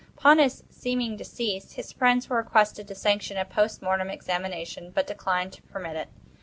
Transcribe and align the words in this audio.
Upon 0.17 0.39
his 0.39 0.63
seeming 0.71 1.15
decease, 1.15 1.73
his 1.73 1.91
friends 1.91 2.27
were 2.27 2.37
requested 2.37 2.87
to 2.87 2.95
sanction 2.95 3.37
a 3.37 3.45
post 3.45 3.83
mortem 3.83 4.09
examination, 4.09 4.89
but 4.89 5.05
declined 5.05 5.53
to 5.53 5.61
permit 5.61 5.95
it. 5.95 6.09